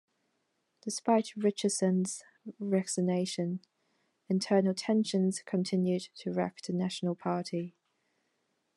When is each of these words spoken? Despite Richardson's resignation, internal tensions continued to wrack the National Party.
Despite 0.83 1.35
Richardson's 1.35 2.23
resignation, 2.57 3.59
internal 4.29 4.73
tensions 4.73 5.43
continued 5.45 6.09
to 6.21 6.31
wrack 6.33 6.59
the 6.63 6.73
National 6.73 7.13
Party. 7.13 7.75